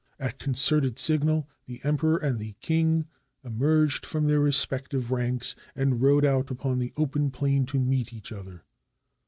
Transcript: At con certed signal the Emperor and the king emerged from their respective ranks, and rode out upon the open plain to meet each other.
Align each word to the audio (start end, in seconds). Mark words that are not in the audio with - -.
At 0.19 0.39
con 0.39 0.55
certed 0.55 0.97
signal 0.97 1.47
the 1.67 1.79
Emperor 1.83 2.17
and 2.17 2.39
the 2.39 2.53
king 2.59 3.05
emerged 3.43 4.03
from 4.03 4.25
their 4.25 4.39
respective 4.39 5.11
ranks, 5.11 5.55
and 5.75 6.01
rode 6.01 6.25
out 6.25 6.49
upon 6.49 6.79
the 6.79 6.91
open 6.97 7.29
plain 7.29 7.67
to 7.67 7.79
meet 7.79 8.11
each 8.11 8.31
other. 8.31 8.63